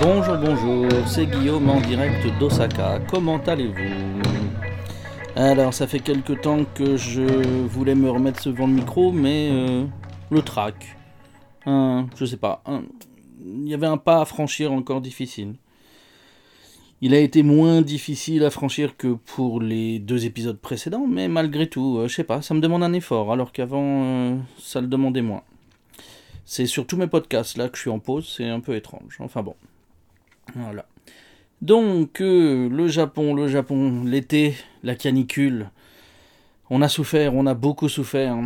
Bonjour, 0.00 0.38
bonjour, 0.38 0.88
c'est 1.06 1.26
Guillaume 1.26 1.68
en 1.68 1.78
direct 1.82 2.26
d'Osaka. 2.38 3.00
Comment 3.10 3.36
allez-vous? 3.36 4.22
Alors, 5.36 5.74
ça 5.74 5.86
fait 5.86 5.98
quelque 5.98 6.32
temps 6.32 6.64
que 6.74 6.96
je 6.96 7.20
voulais 7.66 7.94
me 7.94 8.08
remettre 8.08 8.48
devant 8.48 8.66
le 8.66 8.72
micro, 8.72 9.12
mais 9.12 9.50
euh, 9.52 9.84
le 10.30 10.40
trac. 10.40 10.96
Hein, 11.66 12.06
je 12.16 12.24
sais 12.24 12.38
pas. 12.38 12.62
Il 13.44 13.68
y 13.68 13.74
avait 13.74 13.86
un 13.86 13.98
pas 13.98 14.22
à 14.22 14.24
franchir 14.24 14.72
encore 14.72 15.02
difficile. 15.02 15.56
Il 17.02 17.12
a 17.12 17.18
été 17.18 17.42
moins 17.42 17.82
difficile 17.82 18.42
à 18.44 18.50
franchir 18.50 18.96
que 18.96 19.08
pour 19.08 19.60
les 19.60 19.98
deux 19.98 20.24
épisodes 20.24 20.58
précédents, 20.58 21.06
mais 21.06 21.28
malgré 21.28 21.68
tout, 21.68 21.98
euh, 21.98 22.08
je 22.08 22.14
sais 22.14 22.24
pas, 22.24 22.40
ça 22.40 22.54
me 22.54 22.60
demande 22.60 22.84
un 22.84 22.94
effort, 22.94 23.32
alors 23.34 23.52
qu'avant, 23.52 24.02
euh, 24.02 24.38
ça 24.58 24.80
le 24.80 24.86
demandait 24.86 25.20
moins. 25.20 25.42
C'est 26.52 26.66
sur 26.66 26.84
tous 26.84 26.96
mes 26.96 27.06
podcasts 27.06 27.56
là 27.56 27.68
que 27.68 27.76
je 27.76 27.82
suis 27.82 27.90
en 27.90 28.00
pause, 28.00 28.34
c'est 28.36 28.48
un 28.48 28.58
peu 28.58 28.74
étrange. 28.74 29.18
Enfin 29.20 29.40
bon. 29.40 29.54
Voilà. 30.56 30.84
Donc, 31.62 32.20
euh, 32.20 32.68
le 32.68 32.88
Japon, 32.88 33.34
le 33.34 33.46
Japon, 33.46 34.02
l'été, 34.04 34.56
la 34.82 34.96
canicule. 34.96 35.70
On 36.68 36.82
a 36.82 36.88
souffert, 36.88 37.36
on 37.36 37.46
a 37.46 37.54
beaucoup 37.54 37.88
souffert. 37.88 38.36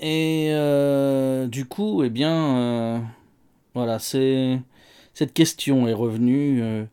Et 0.00 0.48
du 1.48 1.66
coup, 1.66 2.02
eh 2.04 2.08
bien, 2.08 3.04
voilà, 3.74 3.98
c'est 3.98 4.58
cette 5.12 5.34
question 5.34 5.86
est 5.88 5.92
revenue 5.92 6.86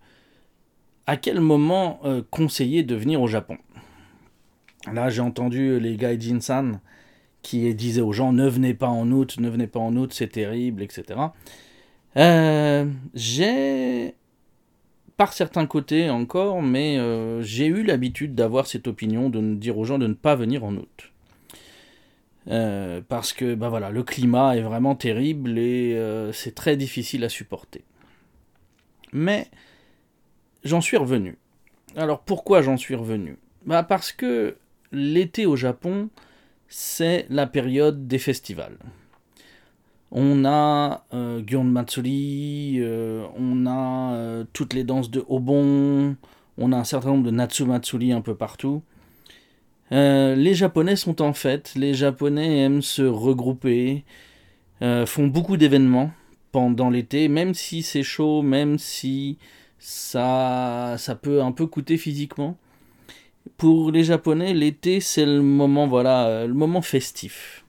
à 1.05 1.15
quel 1.15 1.39
moment 1.39 2.01
euh, 2.03 2.21
conseiller 2.29 2.83
de 2.83 2.95
venir 2.95 3.21
au 3.21 3.27
Japon? 3.27 3.57
Là, 4.91 5.09
j'ai 5.09 5.21
entendu 5.21 5.79
les 5.79 5.95
gaijin-san 5.95 6.81
qui 7.47 7.73
disaient 7.73 8.01
aux 8.01 8.11
gens 8.11 8.33
ne 8.33 8.45
venez 8.45 8.73
pas 8.73 8.89
en 8.89 9.09
août, 9.09 9.37
ne 9.39 9.47
venez 9.47 9.67
pas 9.67 9.79
en 9.79 9.95
août, 9.95 10.11
c'est 10.13 10.27
terrible, 10.27 10.83
etc. 10.83 11.17
Euh, 12.17 12.85
j'ai, 13.13 14.15
par 15.15 15.31
certains 15.31 15.65
côtés 15.65 16.09
encore, 16.09 16.61
mais 16.61 16.97
euh, 16.97 17.41
j'ai 17.41 17.67
eu 17.67 17.83
l'habitude 17.83 18.35
d'avoir 18.35 18.67
cette 18.67 18.85
opinion 18.89 19.29
de 19.29 19.55
dire 19.55 19.77
aux 19.77 19.85
gens 19.85 19.97
de 19.97 20.07
ne 20.07 20.13
pas 20.13 20.35
venir 20.35 20.65
en 20.65 20.75
août. 20.75 21.13
parce 23.07 23.31
que 23.31 23.55
bah 23.55 23.69
voilà, 23.69 23.91
le 23.91 24.03
climat 24.03 24.57
est 24.57 24.61
vraiment 24.61 24.95
terrible 24.95 25.57
et 25.57 25.97
c'est 26.33 26.53
très 26.53 26.75
difficile 26.75 27.23
à 27.23 27.29
supporter. 27.29 27.85
Mais 29.13 29.47
j'en 30.65 30.81
suis 30.81 30.97
revenu. 30.97 31.37
Alors 31.95 32.19
pourquoi 32.19 32.61
j'en 32.61 32.75
suis 32.75 32.95
revenu? 32.95 33.37
Bah 33.65 33.83
Parce 33.83 34.11
que 34.11 34.57
l'été 34.91 35.45
au 35.45 35.55
Japon, 35.55 36.09
c'est 36.67 37.25
la 37.29 37.47
période 37.47 38.07
des 38.07 38.19
festivals. 38.19 38.77
On 40.11 40.45
a 40.45 41.05
euh, 41.13 41.41
Matsuri, 41.63 42.77
euh, 42.79 43.25
on 43.37 43.65
a 43.65 44.13
euh, 44.13 44.45
toutes 44.53 44.73
les 44.73 44.83
danses 44.83 45.11
de 45.11 45.23
Obon, 45.27 46.15
on 46.57 46.71
a 46.71 46.77
un 46.77 46.83
certain 46.85 47.09
nombre 47.09 47.25
de 47.25 47.31
Natsu 47.31 47.65
Matsuri 47.65 48.13
un 48.13 48.21
peu 48.21 48.35
partout. 48.35 48.83
Euh, 49.91 50.35
les 50.35 50.53
Japonais 50.53 50.95
sont 50.95 51.21
en 51.21 51.33
fête, 51.33 51.73
les 51.75 51.93
Japonais 51.93 52.59
aiment 52.59 52.81
se 52.81 53.01
regrouper, 53.03 54.05
font 54.79 55.27
beaucoup 55.27 55.57
d'événements 55.57 56.11
pendant 56.51 56.89
l'été, 56.89 57.27
même 57.27 57.53
si 57.53 57.83
c'est 57.83 58.03
chaud, 58.03 58.41
même 58.41 58.77
si 58.77 59.37
ça, 59.79 60.95
ça 60.97 61.15
peut 61.15 61.41
un 61.41 61.51
peu 61.51 61.67
coûter 61.67 61.97
physiquement. 61.97 62.57
Pour 63.55 63.91
les 63.91 64.03
Japonais, 64.03 64.53
l'été, 64.53 64.99
c'est 64.99 65.25
le 65.25 65.41
moment, 65.41 65.87
voilà, 65.87 66.45
le 66.45 66.53
moment 66.53 66.81
festif. 66.81 67.63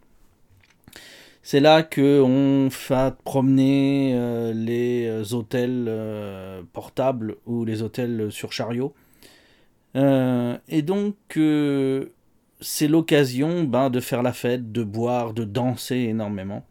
C'est 1.42 1.60
là 1.60 1.82
que 1.82 2.20
on 2.20 2.68
fait 2.68 3.14
promener 3.24 4.12
euh, 4.14 4.52
les 4.52 5.06
euh, 5.06 5.24
hôtels 5.32 5.86
euh, 5.88 6.62
portables 6.72 7.36
ou 7.46 7.64
les 7.64 7.82
hôtels 7.82 8.30
sur 8.30 8.52
chariot. 8.52 8.92
et 9.94 10.82
donc, 10.82 11.16
c'est 12.60 12.88
l'occasion 12.88 13.64
ben, 13.64 13.91
de 13.91 14.00
faire 14.00 14.22
la 14.22 14.32
fête, 14.32 14.72
de 14.72 14.82
boire, 14.82 15.32
de 15.32 15.44
danser 15.44 15.97
énormément. 15.97 16.64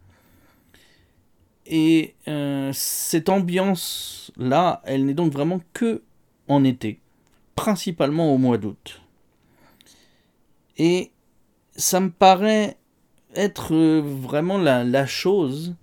Et 1.66 2.14
euh, 2.28 2.70
cette 2.72 3.28
ambiance-là, 3.28 4.80
elle 4.84 5.04
n'est 5.04 5.14
donc 5.14 5.32
vraiment 5.32 5.60
que 5.74 6.02
en 6.48 6.64
été, 6.64 7.00
principalement 7.58 8.32
au 8.32 8.38
mois 8.38 8.56
d'août. 8.56 9.02
Et 10.76 11.10
ça 11.74 11.98
me 11.98 12.08
paraît 12.08 12.76
être 13.34 13.74
euh, 13.74 14.00
vraiment 14.00 14.58
la, 14.58 15.06
chose 15.06 15.74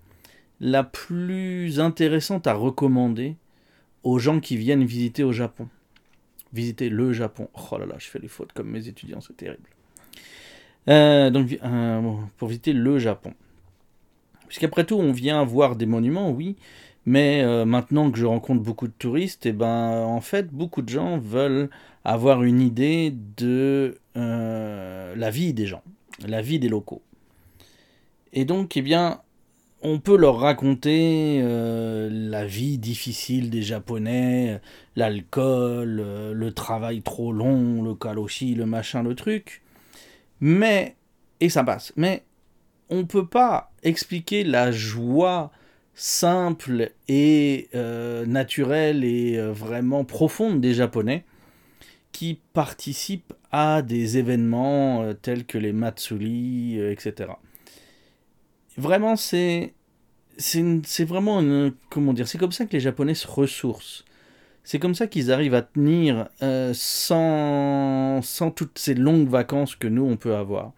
la 0.62 0.86
plus 0.86 1.81
intéressante 1.81 2.47
à 2.47 2.53
recommander 2.53 3.36
aux 4.03 4.19
gens 4.19 4.40
qui 4.40 4.56
viennent 4.56 4.86
visiter 4.86 5.25
au 5.25 5.34
Japon. 5.34 5.68
Visiter 6.53 6.88
le 6.88 7.12
Japon. 7.12 7.50
Oh 7.53 7.78
là 7.78 7.86
là, 7.86 7.96
je 7.97 8.07
fais 8.07 8.19
les 8.19 8.30
fautes 8.30 8.53
comme 8.53 8.69
mes 8.69 8.88
étudiants, 8.88 9.19
c'est 9.19 9.36
terrible. 9.36 9.68
Euh, 10.88 11.30
donc, 11.30 11.59
pour 12.38 12.47
visiter 12.47 12.72
le 12.72 13.00
Japon. 13.00 13.34
Puisqu'après 14.47 14.86
tout, 14.86 14.96
on 14.96 15.12
vient 15.12 15.44
voir 15.44 15.75
des 15.75 15.88
monuments, 15.88 16.31
oui, 16.31 16.56
mais 17.05 17.43
euh, 17.43 17.66
maintenant 17.66 18.09
que 18.09 18.17
je 18.17 18.25
rencontre 18.25 18.63
beaucoup 18.63 18.88
de 18.88 18.93
touristes, 18.97 19.45
et 19.45 19.49
eh 19.49 19.53
ben, 19.53 20.01
en 20.03 20.21
fait, 20.21 20.51
beaucoup 20.51 20.81
de 20.81 20.89
gens 20.89 21.17
veulent 21.17 21.69
avoir 22.03 22.43
une 22.43 22.61
idée 22.61 23.13
de 23.38 23.99
euh, 24.17 25.15
la 25.15 25.29
vie 25.29 25.53
des 25.53 25.67
gens, 25.67 25.83
la 26.25 26.41
vie 26.41 26.59
des 26.59 26.69
locaux. 26.69 27.03
Et 28.33 28.44
donc, 28.44 28.75
eh 28.75 28.81
bien, 28.81 29.21
on 29.81 29.99
peut 29.99 30.17
leur 30.17 30.39
raconter 30.39 31.41
euh, 31.44 32.09
la 32.11 32.45
vie 32.45 32.79
difficile 32.79 33.51
des 33.51 33.61
Japonais, 33.61 34.59
l'alcool, 34.95 36.31
le 36.33 36.51
travail 36.53 37.03
trop 37.03 37.31
long, 37.31 37.83
le 37.83 37.94
kaloshi, 37.94 38.55
le 38.55 38.65
machin, 38.65 39.03
le 39.03 39.13
truc. 39.13 39.61
Mais, 40.39 40.95
et 41.39 41.49
ça 41.49 41.63
passe, 41.63 41.94
mais 41.95 42.23
on 42.89 43.05
peut 43.05 43.27
pas 43.27 43.71
expliquer 43.83 44.44
la 44.44 44.71
joie 44.71 45.51
simple 45.95 46.91
et 47.07 47.69
euh, 47.73 48.25
naturelle 48.25 49.03
et 49.06 49.38
euh, 49.38 49.53
vraiment 49.53 50.03
profonde 50.03 50.59
des 50.59 50.73
Japonais 50.73 51.23
qui 52.11 52.39
participent 52.53 53.33
à 53.51 53.81
des 53.81 54.17
événements 54.17 55.03
euh, 55.03 55.13
tels 55.13 55.45
que 55.45 55.57
les 55.57 55.72
Matsuri, 55.72 56.79
etc. 56.79 57.31
Vraiment, 58.78 59.16
c'est 59.16 59.73
vraiment 61.00 61.39
une, 61.39 61.73
comment 61.89 62.13
dire, 62.13 62.27
c'est 62.27 62.38
comme 62.38 62.51
ça 62.51 62.66
que 62.66 62.73
les 62.73 62.81
Japonais 62.81 63.16
se 63.16 63.27
ressourcent. 63.27 64.03
C'est 64.66 64.79
comme 64.79 64.95
ça 64.95 65.07
qu'ils 65.07 65.31
arrivent 65.31 65.53
à 65.53 65.62
tenir 65.62 66.27
sans, 66.73 68.22
sans 68.23 68.50
toutes 68.50 68.79
ces 68.79 68.95
longues 68.95 69.29
vacances 69.29 69.75
que 69.75 69.88
nous 69.88 70.03
on 70.03 70.17
peut 70.17 70.35
avoir 70.35 70.73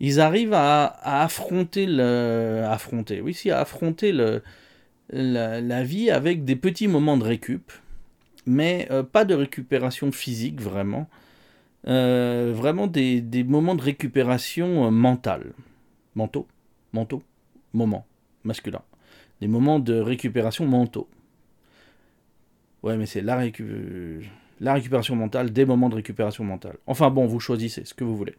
ils 0.00 0.20
arrivent 0.20 0.54
à, 0.54 0.86
affronter 1.02 1.86
la, 1.86 2.76
vie 5.82 6.10
avec 6.10 6.44
des 6.44 6.56
petits 6.56 6.88
moments 6.88 7.16
de 7.16 7.24
récup 7.24 7.72
mais 8.48 8.88
euh, 8.90 9.02
pas 9.02 9.24
de 9.24 9.34
récupération 9.34 10.10
physique 10.10 10.60
vraiment. 10.60 11.08
Euh, 11.86 12.52
vraiment 12.54 12.86
des, 12.86 13.22
moments 13.46 13.74
de 13.74 13.82
récupération 13.82 14.86
euh, 14.86 14.90
mentale. 14.90 15.52
Mentaux. 16.14 16.48
Mentaux. 16.92 17.22
Moments. 17.72 18.06
Masculin 18.44 18.82
des 19.40 19.46
moments 19.46 19.78
de 19.78 19.94
récupération 19.94 20.66
mentaux. 20.66 21.08
Ouais 22.82 22.96
mais 22.96 23.06
c'est 23.06 23.20
la 23.22 23.36
récupération 23.36 25.14
mentale 25.14 25.52
des 25.52 25.64
moments 25.64 25.88
de 25.88 25.94
récupération 25.94 26.42
mentale. 26.42 26.76
Enfin 26.86 27.10
bon 27.10 27.26
vous 27.26 27.38
choisissez 27.38 27.84
ce 27.84 27.94
que 27.94 28.02
vous 28.02 28.16
voulez 28.16 28.34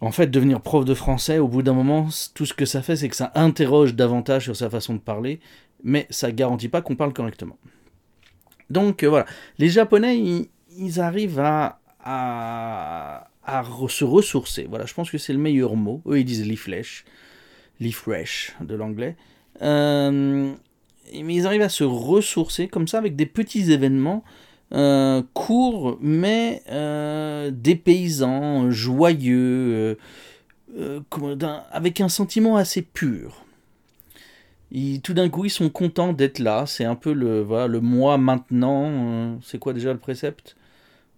en 0.00 0.12
fait, 0.12 0.28
devenir 0.28 0.60
prof 0.60 0.84
de 0.84 0.94
français, 0.94 1.38
au 1.38 1.48
bout 1.48 1.62
d'un 1.62 1.72
moment, 1.72 2.08
tout 2.34 2.46
ce 2.46 2.54
que 2.54 2.64
ça 2.64 2.82
fait, 2.82 2.96
c'est 2.96 3.08
que 3.08 3.16
ça 3.16 3.32
interroge 3.34 3.94
davantage 3.94 4.44
sur 4.44 4.56
sa 4.56 4.70
façon 4.70 4.94
de 4.94 5.00
parler, 5.00 5.40
mais 5.82 6.06
ça 6.10 6.30
garantit 6.30 6.68
pas 6.68 6.82
qu'on 6.82 6.96
parle 6.96 7.12
correctement. 7.12 7.58
Donc 8.70 9.02
euh, 9.02 9.08
voilà, 9.08 9.26
les 9.58 9.68
Japonais, 9.68 10.46
ils, 10.76 11.00
arrivent 11.00 11.40
à, 11.40 11.80
se 13.88 14.04
ressourcer. 14.04 14.66
Voilà, 14.68 14.86
je 14.86 14.94
pense 14.94 15.10
que 15.10 15.18
c'est 15.18 15.32
le 15.32 15.38
meilleur 15.38 15.74
mot. 15.74 16.02
Eux, 16.06 16.20
ils 16.20 16.24
disent 16.24 16.48
refresh, 16.48 17.04
refresh 17.80 18.54
de 18.60 18.74
l'anglais. 18.74 19.16
Euh, 19.62 20.52
mais 21.12 21.34
ils 21.34 21.46
arrivent 21.46 21.62
à 21.62 21.68
se 21.68 21.84
ressourcer 21.84 22.68
comme 22.68 22.86
ça 22.86 22.98
avec 22.98 23.16
des 23.16 23.26
petits 23.26 23.72
événements 23.72 24.22
euh, 24.72 25.22
court, 25.34 25.98
mais 26.00 26.62
euh, 26.70 27.50
dépaysant, 27.52 28.70
joyeux, 28.70 29.98
euh, 30.78 31.36
avec 31.70 32.00
un 32.00 32.08
sentiment 32.08 32.56
assez 32.56 32.82
pur. 32.82 33.44
tout 35.02 35.14
d'un 35.14 35.28
coup, 35.28 35.46
ils 35.46 35.50
sont 35.50 35.70
contents 35.70 36.12
d'être 36.12 36.38
là. 36.38 36.66
C'est 36.66 36.84
un 36.84 36.94
peu 36.94 37.12
le, 37.12 37.40
voilà, 37.40 37.66
le 37.66 37.80
moi 37.80 38.18
maintenant. 38.18 39.38
c'est 39.42 39.58
quoi 39.58 39.72
déjà 39.72 39.92
le 39.92 39.98
précepte? 39.98 40.56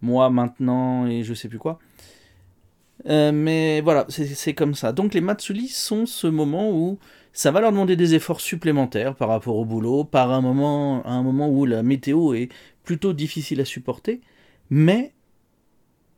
Moi 0.03 0.31
maintenant 0.31 1.07
et 1.07 1.25
je 1.25 1.35
sais 1.35 1.49
plus 1.49 1.59
quoi. 1.59 1.79
Euh, 3.07 3.33
mais 3.33 3.81
voilà, 3.81 4.07
c'est 4.09 4.55
comme 4.55 4.75
ça. 4.75 4.93
Donc 4.93 5.15
les 5.15 5.21
Matsuli 5.21 5.69
sont 5.69 6.07
ce 6.07 6.27
moment 6.27 6.71
où 6.71 6.99
ça 7.33 7.51
va 7.51 7.61
leur 7.61 7.73
demander 7.73 7.97
des 7.97 8.15
efforts 8.15 8.41
supplémentaires 8.41 9.15
par 9.15 9.29
rapport 9.29 9.57
au 9.57 9.65
boulot, 9.65 10.05
par 10.05 10.33
un 10.33 10.41
moment, 10.41 11.03
à 11.05 11.13
un 11.13 11.23
moment 11.23 11.49
où 11.49 11.65
la 11.65 11.83
météo 11.83 12.35
est 12.35 12.49
plutôt 12.83 13.13
difficile 13.13 13.61
à 13.61 13.65
supporter, 13.65 14.21
mais 14.69 15.13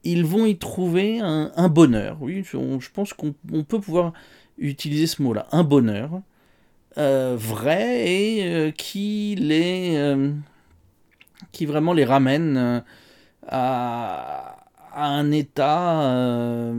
ils 0.04 0.24
vont 0.24 0.46
y 0.46 0.56
trouver 0.56 1.20
un, 1.20 1.68
bonheur. 1.68 2.18
Oui, 2.20 2.44
je 2.44 2.90
pense 2.92 3.12
qu'on 3.12 3.32
peut 3.32 3.80
pouvoir 3.80 4.12
utiliser 4.58 5.06
ce 5.06 5.22
mot-là, 5.22 5.46
un 5.52 5.64
bonheur 5.64 6.22
euh, 6.98 7.36
vrai 7.38 8.06
et 8.06 8.46
euh, 8.46 8.70
qui 8.70 9.34
les, 9.38 9.96
euh, 9.96 10.32
qui 11.50 11.64
vraiment 11.64 11.94
les 11.94 12.04
ramène 12.04 12.82
à, 13.46 14.56
un 14.94 15.30
état 15.30 16.70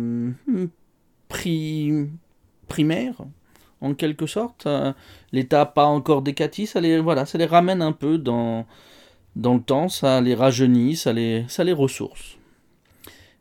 primaire 2.67 3.15
en 3.83 3.93
quelque 3.93 4.25
sorte. 4.25 4.67
L'état 5.31 5.65
pas 5.65 5.85
encore 5.85 6.21
décati, 6.21 6.65
ça 6.65 6.81
les, 6.81 6.99
voilà, 6.99 7.25
ça 7.25 7.37
les 7.37 7.45
ramène 7.45 7.81
un 7.81 7.91
peu 7.91 8.17
dans, 8.17 8.65
le 9.35 9.59
temps, 9.59 9.89
ça 9.89 10.21
les 10.21 10.35
rajeunit, 10.35 10.95
ça 10.95 11.13
les, 11.13 11.73
ressource. 11.73 12.37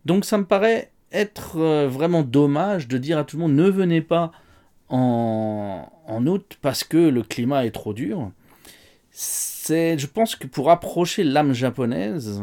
Donc 0.04 0.24
ça 0.24 0.38
me 0.38 0.44
paraît 0.44 0.90
être 1.12 1.58
euh, 1.58 1.88
vraiment 1.88 2.22
dommage 2.22 2.88
de 2.88 2.98
dire 2.98 3.18
à 3.18 3.24
tout 3.24 3.36
le 3.36 3.42
monde 3.42 3.54
ne 3.54 3.68
venez 3.68 4.00
pas 4.00 4.32
en, 4.88 5.86
en 6.06 6.26
août 6.26 6.58
parce 6.62 6.84
que 6.84 6.96
le 6.96 7.22
climat 7.22 7.66
est 7.66 7.70
trop 7.70 7.92
dur. 7.92 8.30
C'est, 9.10 9.98
je 9.98 10.06
pense 10.06 10.36
que 10.36 10.46
pour 10.46 10.70
approcher 10.70 11.22
l'âme 11.22 11.52
japonaise, 11.52 12.42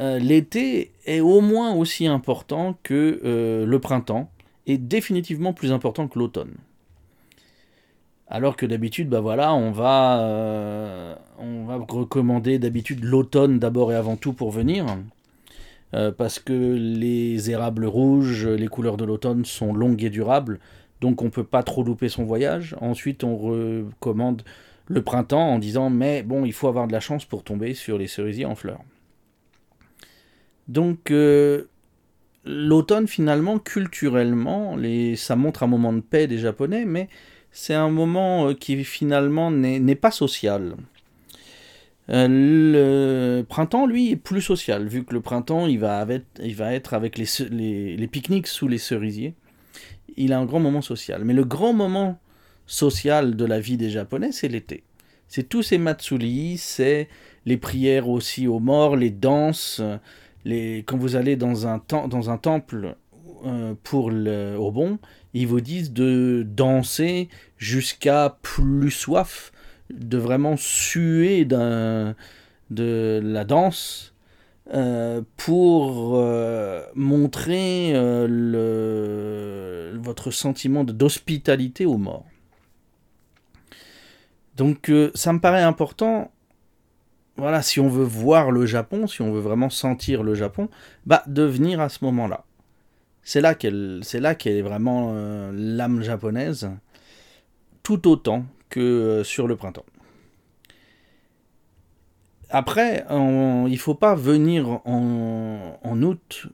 euh, 0.00 0.18
l'été 0.18 0.92
est 1.06 1.20
au 1.20 1.40
moins 1.40 1.74
aussi 1.74 2.06
important 2.06 2.78
que 2.84 3.20
euh, 3.24 3.66
le 3.66 3.80
printemps 3.80 4.30
et 4.66 4.78
définitivement 4.78 5.52
plus 5.52 5.72
important 5.72 6.06
que 6.06 6.18
l'automne. 6.18 6.54
Alors 8.30 8.56
que 8.56 8.66
d'habitude, 8.66 9.08
bah 9.08 9.20
voilà, 9.20 9.54
on 9.54 9.70
va, 9.70 11.18
on 11.38 11.64
va 11.64 11.76
recommander 11.76 12.58
d'habitude 12.58 13.04
l'automne 13.04 13.58
d'abord 13.58 13.90
et 13.92 13.96
avant 13.96 14.16
tout 14.16 14.34
pour 14.34 14.50
venir. 14.50 14.86
Euh, 15.94 16.12
parce 16.12 16.38
que 16.38 16.52
les 16.52 17.50
érables 17.50 17.86
rouges, 17.86 18.46
les 18.46 18.68
couleurs 18.68 18.98
de 18.98 19.04
l'automne 19.04 19.44
sont 19.44 19.72
longues 19.72 20.04
et 20.04 20.10
durables, 20.10 20.60
donc 21.00 21.22
on 21.22 21.26
ne 21.26 21.30
peut 21.30 21.44
pas 21.44 21.62
trop 21.62 21.82
louper 21.82 22.08
son 22.08 22.24
voyage. 22.24 22.76
Ensuite, 22.80 23.24
on 23.24 23.36
recommande 23.36 24.42
le 24.86 25.02
printemps 25.02 25.48
en 25.48 25.58
disant 25.58 25.88
mais 25.88 26.22
bon, 26.22 26.44
il 26.44 26.52
faut 26.52 26.68
avoir 26.68 26.88
de 26.88 26.92
la 26.92 27.00
chance 27.00 27.24
pour 27.24 27.42
tomber 27.42 27.72
sur 27.74 27.96
les 27.96 28.06
cerisiers 28.06 28.44
en 28.44 28.54
fleurs. 28.54 28.80
Donc 30.66 31.10
euh, 31.10 31.64
l'automne 32.44 33.08
finalement, 33.08 33.58
culturellement, 33.58 34.76
ça 35.16 35.36
montre 35.36 35.62
un 35.62 35.68
moment 35.68 35.94
de 35.94 36.00
paix 36.00 36.26
des 36.26 36.38
Japonais, 36.38 36.84
mais 36.84 37.08
c'est 37.50 37.74
un 37.74 37.90
moment 37.90 38.48
euh, 38.48 38.54
qui 38.54 38.82
finalement 38.84 39.50
n'est 39.50 39.94
pas 39.94 40.10
social. 40.10 40.76
Euh, 42.10 42.26
le 42.28 43.42
printemps, 43.42 43.86
lui, 43.86 44.12
est 44.12 44.16
plus 44.16 44.40
social, 44.40 44.86
vu 44.86 45.04
que 45.04 45.12
le 45.12 45.20
printemps, 45.20 45.66
il 45.66 45.78
va, 45.78 46.06
être 46.08 46.94
avec 46.94 47.18
les, 47.18 48.08
pique-niques 48.10 48.46
sous 48.46 48.68
les 48.68 48.78
cerisiers. 48.78 49.34
Il 50.16 50.32
a 50.32 50.38
un 50.38 50.46
grand 50.46 50.60
moment 50.60 50.82
social. 50.82 51.24
Mais 51.24 51.34
le 51.34 51.44
grand 51.44 51.72
moment 51.72 52.18
social 52.66 53.36
de 53.36 53.44
la 53.44 53.60
vie 53.60 53.76
des 53.76 53.90
Japonais, 53.90 54.32
c'est 54.32 54.48
l'été. 54.48 54.84
C'est 55.28 55.48
tous 55.48 55.62
ces 55.62 55.78
matsuri, 55.78 56.56
c'est 56.56 57.08
les 57.44 57.58
prières 57.58 58.08
aussi 58.08 58.46
aux 58.46 58.60
morts, 58.60 58.96
les 58.96 59.10
danses. 59.10 59.82
Les... 60.44 60.78
Quand 60.86 60.96
vous 60.96 61.16
allez 61.16 61.36
dans 61.36 61.66
un 61.66 61.78
temple 61.78 62.96
euh, 63.44 63.74
pour 63.82 64.10
le, 64.10 64.56
au 64.56 64.70
bon, 64.70 64.98
ils 65.34 65.46
vous 65.46 65.60
disent 65.60 65.92
de 65.92 66.44
danser 66.46 67.28
jusqu'à 67.56 68.38
plus 68.42 68.90
soif 68.90 69.52
de 69.90 70.18
vraiment 70.18 70.56
suer 70.56 71.44
de 71.44 72.14
la 72.70 73.44
danse 73.44 74.14
euh, 74.74 75.22
pour 75.36 76.16
euh, 76.16 76.82
montrer 76.94 77.92
votre 79.94 80.30
sentiment 80.30 80.84
d'hospitalité 80.84 81.86
aux 81.86 81.98
morts. 81.98 82.26
Donc 84.56 84.90
ça 85.14 85.32
me 85.32 85.40
paraît 85.40 85.62
important, 85.62 86.32
voilà, 87.36 87.62
si 87.62 87.78
on 87.78 87.88
veut 87.88 88.04
voir 88.04 88.50
le 88.50 88.66
Japon, 88.66 89.06
si 89.06 89.22
on 89.22 89.32
veut 89.32 89.40
vraiment 89.40 89.70
sentir 89.70 90.24
le 90.24 90.34
Japon, 90.34 90.68
bah, 91.06 91.22
de 91.28 91.44
venir 91.44 91.80
à 91.80 91.88
ce 91.88 92.04
moment-là. 92.04 92.44
C'est 93.28 93.42
là 93.42 93.54
qu'elle 93.54 94.00
est 94.46 94.62
vraiment 94.62 95.12
l'âme 95.52 96.02
japonaise, 96.02 96.70
tout 97.82 98.08
autant 98.08 98.46
que 98.70 98.80
euh, 98.80 99.22
sur 99.22 99.46
le 99.46 99.54
printemps. 99.54 99.84
Après, 102.48 103.04
il 103.10 103.70
ne 103.70 103.76
faut 103.76 103.94
pas 103.94 104.14
venir 104.14 104.80
en, 104.86 106.02
août 106.02 106.46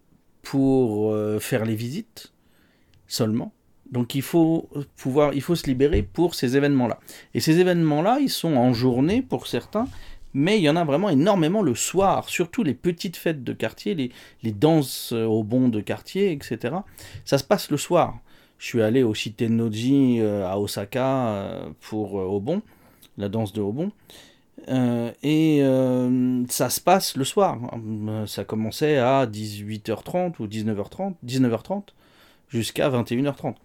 pour 0.43 1.13
euh, 1.13 1.39
faire 1.39 1.65
les 1.65 1.77
visites 1.77 2.33
seulement. 3.07 3.53
Donc 3.93 4.17
il 4.17 4.23
faut 4.23 4.69
pouvoir, 4.97 5.33
il 5.33 5.43
faut 5.43 5.55
se 5.55 5.69
libérer 5.69 6.03
pour 6.03 6.35
ces 6.35 6.57
événements-là. 6.57 6.99
Et 7.35 7.41
ces 7.41 7.61
événements-là, 7.61 8.19
ils 8.21 8.31
sont 8.31 8.57
en 8.57 8.73
journée 8.73 9.23
pour 9.23 9.47
certains, 9.47 9.87
mais 10.35 10.59
il 10.59 10.63
y 10.63 10.69
en 10.69 10.77
a 10.77 10.85
vraiment 10.85 11.09
énormément 11.09 11.63
le 11.63 11.75
soir, 11.75 12.29
surtout 12.29 12.63
les 12.63 12.75
petites 12.75 13.17
fêtes 13.17 13.45
de 13.45 13.53
quartier, 13.53 13.95
les, 13.95 14.11
les 14.43 14.53
danses 14.53 15.13
au 15.13 15.43
bon 15.43 15.69
de 15.69 15.81
quartier, 15.81 16.33
etc. 16.33 16.75
Ça 17.25 17.39
se 17.39 17.45
passe 17.45 17.71
le 17.71 17.77
soir. 17.77 18.19
Je 18.65 18.71
suis 18.71 18.83
allé 18.83 19.03
au 19.03 19.13
Shitennoji 19.13 20.21
euh, 20.21 20.47
à 20.47 20.59
Osaka 20.59 21.27
euh, 21.29 21.69
pour 21.81 22.19
euh, 22.19 22.25
Obon, 22.25 22.63
la 23.19 23.29
danse 23.29 23.53
de 23.53 23.61
Obon. 23.61 23.93
et 25.23 25.61
ça 26.49 26.71
se 26.71 26.81
passe 26.81 27.17
le 27.17 27.25
soir. 27.25 27.59
Ça 28.27 28.45
commençait 28.45 28.97
à 28.97 29.27
18h30 29.27 30.37
ou 30.39 30.47
19h30, 30.47 31.13
19h30 31.27 31.83
jusqu'à 32.49 32.89
21h30. 32.89 33.57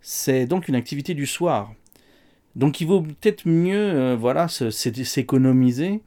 C'est 0.00 0.46
donc 0.46 0.66
une 0.66 0.74
activité 0.74 1.14
du 1.14 1.26
soir. 1.26 1.72
Donc 2.56 2.80
il 2.80 2.88
vaut 2.88 3.02
peut-être 3.02 3.46
mieux 3.46 4.14
voilà, 4.14 4.48
s'économiser 4.48 6.00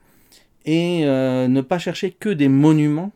et 0.65 1.05
ne 1.05 1.61
pas 1.61 1.79
chercher 1.79 2.11
que 2.11 2.29
des 2.29 2.47
monuments 2.47 3.11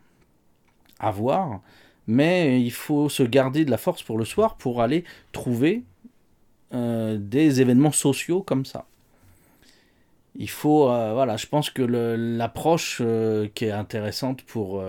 à 1.00 1.12
voir, 1.12 1.62
mais 2.08 2.62
il 2.62 2.72
faut 2.72 3.10
se 3.10 3.24
garder 3.24 3.66
de 3.66 3.72
la 3.72 3.78
force 3.78 4.04
pour 4.04 4.18
le 4.18 4.26
soir 4.26 4.56
pour 4.58 4.82
aller 4.82 5.04
trouver 5.32 5.84
euh, 6.74 7.18
des 7.20 7.62
événements 7.62 7.92
sociaux 7.92 8.42
comme 8.42 8.66
ça. 8.66 8.86
Il 10.36 10.50
faut, 10.50 10.90
euh, 10.90 11.14
voilà, 11.14 11.38
je 11.38 11.48
pense 11.48 11.70
que 11.70 11.82
l'approche 11.82 13.02
euh, 13.02 13.48
qui 13.54 13.66
est 13.66 13.72
intéressante 13.72 14.42
pour, 14.44 14.84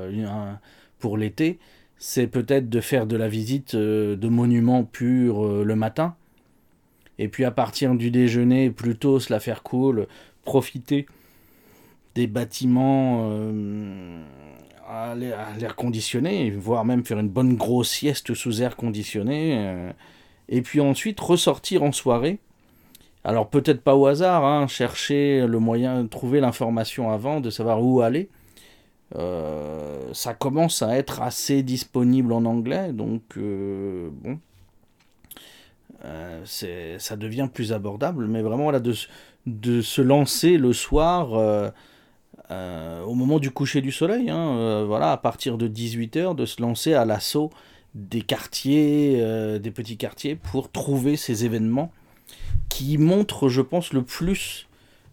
pour 0.98 1.16
l'été, 1.16 1.58
c'est 1.98 2.26
peut-être 2.26 2.68
de 2.68 2.80
faire 2.80 3.06
de 3.06 3.16
la 3.16 3.28
visite 3.28 3.76
de 3.76 4.28
monuments 4.28 4.84
purs 4.84 5.64
le 5.64 5.76
matin, 5.76 6.16
et 7.18 7.28
puis 7.28 7.44
à 7.44 7.50
partir 7.50 7.94
du 7.94 8.10
déjeuner, 8.10 8.70
plutôt 8.70 9.20
se 9.20 9.32
la 9.32 9.40
faire 9.40 9.62
cool, 9.62 10.06
profiter 10.44 11.06
des 12.16 12.26
bâtiments 12.26 13.30
à 14.88 15.14
l'air 15.14 15.76
conditionné, 15.76 16.50
voire 16.50 16.84
même 16.84 17.04
faire 17.04 17.18
une 17.18 17.28
bonne 17.28 17.56
grosse 17.56 17.90
sieste 17.90 18.34
sous 18.34 18.62
air 18.62 18.76
conditionné, 18.76 19.56
euh, 19.58 19.92
et 20.48 20.62
puis 20.62 20.80
ensuite 20.80 21.18
ressortir 21.18 21.82
en 21.82 21.92
soirée. 21.92 22.38
Alors 23.24 23.48
peut-être 23.48 23.82
pas 23.82 23.96
au 23.96 24.06
hasard, 24.06 24.44
hein, 24.44 24.68
chercher 24.68 25.46
le 25.46 25.58
moyen, 25.58 26.06
trouver 26.06 26.40
l'information 26.40 27.10
avant, 27.10 27.40
de 27.40 27.50
savoir 27.50 27.82
où 27.82 28.00
aller. 28.00 28.28
Euh, 29.16 30.12
ça 30.12 30.34
commence 30.34 30.82
à 30.82 30.96
être 30.96 31.22
assez 31.22 31.62
disponible 31.62 32.32
en 32.32 32.44
anglais, 32.44 32.92
donc 32.92 33.22
euh, 33.36 34.08
bon, 34.12 34.38
ça 36.44 37.16
devient 37.16 37.48
plus 37.52 37.72
abordable, 37.72 38.26
mais 38.28 38.42
vraiment 38.42 38.70
là, 38.70 38.78
de, 38.78 38.94
de 39.46 39.80
se 39.80 40.00
lancer 40.00 40.56
le 40.56 40.72
soir 40.72 41.72
euh, 42.50 43.02
au 43.02 43.14
moment 43.14 43.38
du 43.38 43.50
coucher 43.50 43.80
du 43.80 43.90
soleil, 43.90 44.30
hein, 44.30 44.56
euh, 44.56 44.84
voilà, 44.86 45.12
à 45.12 45.16
partir 45.16 45.58
de 45.58 45.66
18h, 45.66 46.34
de 46.36 46.46
se 46.46 46.62
lancer 46.62 46.94
à 46.94 47.04
l'assaut 47.04 47.50
des 47.94 48.20
quartiers, 48.20 49.18
euh, 49.20 49.58
des 49.58 49.70
petits 49.70 49.96
quartiers, 49.96 50.36
pour 50.36 50.70
trouver 50.70 51.16
ces 51.16 51.44
événements 51.44 51.92
qui 52.68 52.98
montrent, 52.98 53.48
je 53.48 53.62
pense, 53.62 53.92
le 53.92 54.02
plus 54.02 54.68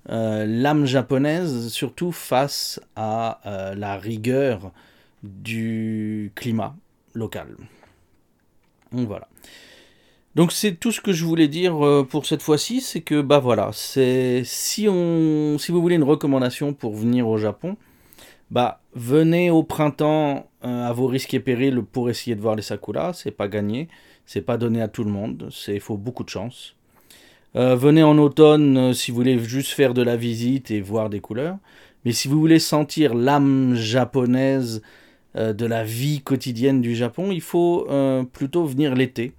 l'âme 0.06 0.86
japonaise, 0.86 1.70
surtout 1.70 2.12
face 2.12 2.82
à 2.98 3.40
la 3.78 3.96
rigueur 3.96 4.74
du 5.24 6.34
climat 6.36 6.76
local. 7.14 7.56
Donc 8.92 9.08
voilà. 9.08 9.30
Donc 10.36 10.52
c'est 10.52 10.74
tout 10.74 10.92
ce 10.92 11.00
que 11.02 11.14
je 11.14 11.26
voulais 11.26 11.48
dire 11.48 11.86
euh, 11.86 12.04
pour 12.04 12.26
cette 12.26 12.42
fois-ci, 12.42 12.82
c'est 12.82 13.02
que 13.02 13.22
bah 13.22 13.40
voilà, 13.40 13.70
c'est 13.74 14.42
si 14.46 14.88
on 14.90 15.58
si 15.60 15.72
vous 15.72 15.82
voulez 15.82 15.96
une 15.96 16.04
recommandation 16.04 16.74
pour 16.74 16.96
venir 16.96 17.28
au 17.28 17.38
Japon, 17.38 17.78
bah 18.52 18.82
venez 18.96 19.52
au 19.52 19.64
printemps 19.64 20.48
à 20.62 20.94
vos 20.94 21.08
risques 21.08 21.34
et 21.34 21.40
périls 21.40 21.84
pour 21.84 22.10
essayer 22.10 22.36
de 22.36 22.42
voir 22.42 22.56
les 22.56 22.62
sakuras, 22.62 23.14
c'est 23.14 23.32
pas 23.32 23.48
gagné, 23.48 23.90
c'est 24.26 24.42
pas 24.42 24.58
donné 24.58 24.82
à 24.82 24.88
tout 24.88 25.04
le 25.04 25.12
monde, 25.12 25.50
c'est 25.52 25.80
faut 25.80 25.98
beaucoup 25.98 26.24
de 26.24 26.30
chance. 26.30 26.76
venez 27.54 28.04
en 28.04 28.18
automne 28.18 28.94
si 28.94 29.12
vous 29.12 29.18
voulez 29.18 29.38
juste 29.40 29.72
faire 29.72 29.94
de 29.94 30.02
la 30.02 30.16
visite 30.16 30.72
et 30.72 30.82
voir 30.82 31.10
des 31.10 31.20
couleurs. 31.20 31.58
Mais 32.06 32.12
si 32.12 32.28
vous 32.28 32.40
voulez 32.40 32.60
sentir 32.60 33.14
l'âme 33.14 33.76
japonaise 33.76 34.82
euh, 35.36 35.54
de 35.54 35.66
la 35.66 35.84
vie 35.84 36.22
quotidienne 36.22 36.82
du 36.82 36.96
Japon, 36.96 37.32
il 37.32 37.42
faut 37.42 37.88
euh, 37.90 38.24
plutôt 38.24 38.66
venir 38.66 38.96
l'été 38.96 39.34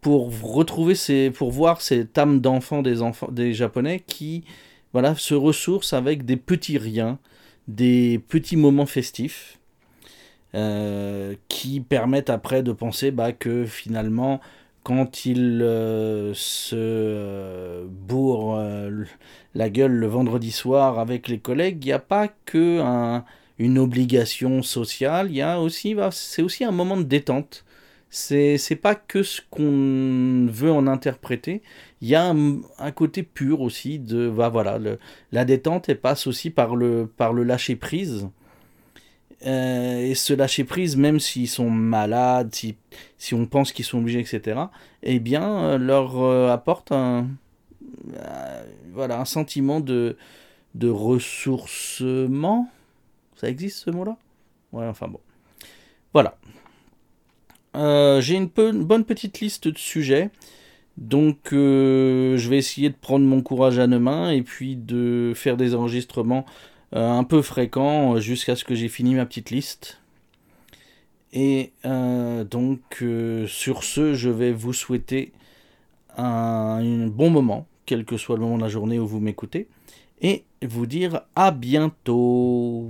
pour 0.00 0.30
retrouver 0.42 0.94
ces, 0.94 1.30
pour 1.30 1.50
voir 1.50 1.80
cette 1.80 2.16
âme 2.18 2.40
d'enfant 2.40 2.82
des 2.82 3.02
enfants 3.02 3.30
des 3.30 3.52
Japonais 3.52 4.02
qui 4.06 4.44
voilà 4.92 5.14
se 5.14 5.34
ressourcent 5.34 5.94
avec 5.94 6.24
des 6.24 6.36
petits 6.36 6.78
riens, 6.78 7.18
des 7.66 8.20
petits 8.28 8.56
moments 8.56 8.86
festifs 8.86 9.58
euh, 10.54 11.34
qui 11.48 11.80
permettent 11.80 12.30
après 12.30 12.62
de 12.62 12.72
penser 12.72 13.10
bah, 13.10 13.32
que 13.32 13.64
finalement 13.64 14.40
quand 14.82 15.26
il 15.26 15.58
se 16.34 17.84
bourre 17.86 18.58
la 19.54 19.68
gueule 19.68 19.92
le 19.92 20.06
vendredi 20.06 20.50
soir 20.50 20.98
avec 20.98 21.28
les 21.28 21.38
collègues, 21.38 21.84
il 21.84 21.88
n'y 21.88 21.92
a 21.92 21.98
pas 21.98 22.28
que 22.46 22.80
une 23.58 23.78
obligation 23.78 24.62
sociale, 24.62 25.32
y 25.32 25.42
a 25.42 25.60
aussi, 25.60 25.94
bah, 25.94 26.10
c'est 26.12 26.42
aussi 26.42 26.64
un 26.64 26.70
moment 26.70 26.96
de 26.96 27.02
détente. 27.02 27.64
C'est, 28.10 28.56
c'est 28.56 28.76
pas 28.76 28.94
que 28.94 29.22
ce 29.22 29.42
qu'on 29.50 30.46
veut 30.50 30.72
en 30.72 30.86
interpréter, 30.86 31.62
il 32.00 32.08
y 32.08 32.14
a 32.14 32.24
un, 32.24 32.90
côté 32.92 33.22
pur 33.22 33.60
aussi 33.60 33.98
de, 33.98 34.30
bah, 34.30 34.48
voilà, 34.48 34.78
la 35.30 35.44
détente, 35.44 35.88
elle 35.88 36.00
passe 36.00 36.26
aussi 36.26 36.50
par 36.50 36.74
le, 36.74 37.06
par 37.06 37.32
le 37.32 37.44
lâcher 37.44 37.76
prise. 37.76 38.28
Euh, 39.46 40.00
et 40.00 40.14
ce 40.14 40.32
lâcher 40.32 40.64
prise, 40.64 40.96
même 40.96 41.20
s'ils 41.20 41.48
sont 41.48 41.70
malades, 41.70 42.54
si, 42.54 42.76
si 43.18 43.34
on 43.34 43.46
pense 43.46 43.72
qu'ils 43.72 43.84
sont 43.84 43.98
obligés, 43.98 44.20
etc., 44.20 44.60
eh 45.02 45.20
bien, 45.20 45.60
euh, 45.60 45.78
leur 45.78 46.20
euh, 46.20 46.50
apporte 46.50 46.92
un, 46.92 47.28
voilà, 48.92 49.20
un 49.20 49.24
sentiment 49.24 49.80
de, 49.80 50.16
de 50.74 50.88
ressourcement. 50.88 52.70
Ça 53.36 53.48
existe 53.48 53.78
ce 53.78 53.90
mot-là? 53.90 54.16
Ouais, 54.72 54.86
enfin 54.86 55.08
bon. 55.08 55.20
Voilà. 56.12 56.36
Euh, 57.78 58.20
j'ai 58.20 58.34
une, 58.34 58.48
bonne 58.48 59.04
petite 59.04 59.40
liste 59.40 59.68
de 59.68 59.78
sujets. 59.78 60.30
Donc 60.96 61.52
euh, 61.52 62.36
je 62.36 62.48
vais 62.48 62.58
essayer 62.58 62.90
de 62.90 62.96
prendre 63.00 63.24
mon 63.24 63.40
courage 63.40 63.78
à 63.78 63.86
deux 63.86 64.00
mains 64.00 64.30
et 64.30 64.42
puis 64.42 64.74
de 64.74 65.32
faire 65.36 65.56
des 65.56 65.76
enregistrements 65.76 66.44
euh, 66.94 67.08
un 67.08 67.22
peu 67.22 67.40
fréquents 67.40 68.18
jusqu'à 68.18 68.56
ce 68.56 68.64
que 68.64 68.74
j'ai 68.74 68.88
fini 68.88 69.14
ma 69.14 69.24
petite 69.24 69.50
liste. 69.50 70.00
Et 71.32 71.72
donc 71.84 73.04
sur 73.46 73.84
ce, 73.84 74.14
je 74.14 74.30
vais 74.30 74.50
vous 74.50 74.72
souhaiter 74.72 75.32
un 76.16 77.06
bon 77.06 77.30
moment 77.30 77.66
quel 77.88 78.04
que 78.04 78.18
soit 78.18 78.36
le 78.36 78.42
moment 78.42 78.58
de 78.58 78.62
la 78.62 78.68
journée 78.68 78.98
où 78.98 79.06
vous 79.06 79.18
m'écoutez, 79.18 79.66
et 80.20 80.44
vous 80.62 80.84
dire 80.84 81.22
à 81.34 81.50
bientôt. 81.50 82.86